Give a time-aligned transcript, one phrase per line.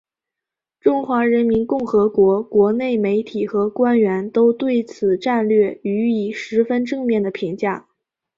[0.79, 7.87] 中华人民共和国国内媒体和官员都对此战略予以十分正面的评价。